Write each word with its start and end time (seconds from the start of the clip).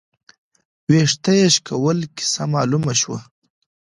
،وېښته 0.89 1.31
يې 1.39 1.47
شکول، 1.55 1.99
کيسه 2.17 2.43
مالومه 2.53 2.93
شوه 3.01 3.19